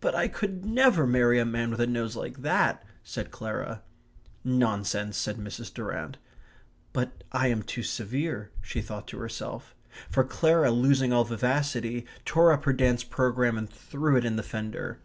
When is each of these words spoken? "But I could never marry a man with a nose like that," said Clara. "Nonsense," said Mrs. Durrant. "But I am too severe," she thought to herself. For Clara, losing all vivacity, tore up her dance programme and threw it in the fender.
"But 0.00 0.14
I 0.14 0.26
could 0.26 0.64
never 0.64 1.06
marry 1.06 1.38
a 1.38 1.44
man 1.44 1.70
with 1.70 1.82
a 1.82 1.86
nose 1.86 2.16
like 2.16 2.40
that," 2.40 2.82
said 3.04 3.30
Clara. 3.30 3.82
"Nonsense," 4.42 5.18
said 5.18 5.36
Mrs. 5.36 5.70
Durrant. 5.74 6.16
"But 6.94 7.24
I 7.30 7.48
am 7.48 7.62
too 7.62 7.82
severe," 7.82 8.52
she 8.62 8.80
thought 8.80 9.06
to 9.08 9.18
herself. 9.18 9.74
For 10.08 10.24
Clara, 10.24 10.70
losing 10.70 11.12
all 11.12 11.24
vivacity, 11.24 12.06
tore 12.24 12.52
up 12.52 12.64
her 12.64 12.72
dance 12.72 13.04
programme 13.04 13.58
and 13.58 13.68
threw 13.68 14.16
it 14.16 14.24
in 14.24 14.36
the 14.36 14.42
fender. 14.42 15.00